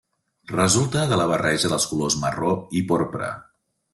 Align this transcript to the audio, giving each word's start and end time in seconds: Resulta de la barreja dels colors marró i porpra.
Resulta 0.51 1.03
de 1.11 1.19
la 1.19 1.27
barreja 1.33 1.71
dels 1.75 1.85
colors 1.93 2.17
marró 2.25 2.51
i 2.81 2.85
porpra. 2.93 3.31